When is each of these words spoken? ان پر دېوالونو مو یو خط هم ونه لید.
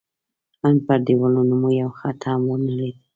ان 0.65 0.75
پر 0.85 0.99
دېوالونو 1.05 1.55
مو 1.61 1.69
یو 1.81 1.89
خط 1.99 2.21
هم 2.29 2.41
ونه 2.49 2.71
لید. 2.79 2.97